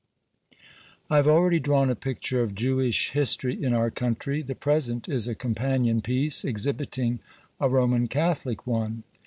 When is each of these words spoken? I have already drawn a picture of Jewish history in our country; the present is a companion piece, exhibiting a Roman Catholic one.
I 1.11 1.17
have 1.17 1.27
already 1.27 1.59
drawn 1.59 1.91
a 1.91 1.95
picture 1.95 2.41
of 2.41 2.55
Jewish 2.55 3.11
history 3.11 3.63
in 3.63 3.71
our 3.71 3.91
country; 3.91 4.41
the 4.41 4.55
present 4.55 5.07
is 5.07 5.27
a 5.27 5.35
companion 5.35 6.01
piece, 6.01 6.43
exhibiting 6.43 7.19
a 7.59 7.69
Roman 7.69 8.07
Catholic 8.07 8.65
one. 8.65 9.03